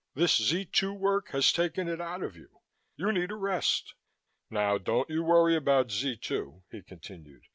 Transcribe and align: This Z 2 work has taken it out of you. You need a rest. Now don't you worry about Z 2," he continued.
This 0.15 0.35
Z 0.41 0.65
2 0.65 0.93
work 0.93 1.27
has 1.29 1.53
taken 1.53 1.87
it 1.87 2.01
out 2.01 2.23
of 2.23 2.35
you. 2.35 2.59
You 2.95 3.11
need 3.11 3.29
a 3.29 3.35
rest. 3.35 3.93
Now 4.49 4.79
don't 4.79 5.07
you 5.11 5.21
worry 5.21 5.55
about 5.55 5.91
Z 5.91 6.17
2," 6.23 6.63
he 6.71 6.81
continued. 6.81 7.43